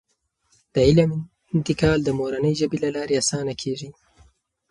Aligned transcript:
د 0.73 0.75
علم 0.87 1.11
انتقال 1.55 1.99
د 2.03 2.09
مورنۍ 2.19 2.53
ژبې 2.59 2.77
له 2.83 2.89
لارې 2.95 3.19
اسانه 3.21 3.53
کیږي. 3.61 3.89